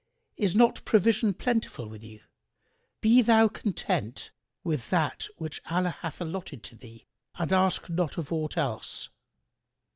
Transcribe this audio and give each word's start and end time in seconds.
Is 0.35 0.55
not 0.55 0.83
provision 0.83 1.31
plentiful 1.35 1.85
with 1.87 2.03
you? 2.03 2.21
Be 3.01 3.21
thou 3.21 3.47
content 3.47 4.31
with 4.63 4.89
that 4.89 5.27
which 5.37 5.61
Allah 5.69 5.95
hath 5.99 6.19
allotted 6.19 6.63
to 6.63 6.75
thee 6.75 7.05
and 7.35 7.53
ask 7.53 7.87
not 7.87 8.17
of 8.17 8.31
aught 8.33 8.57
else." 8.57 9.09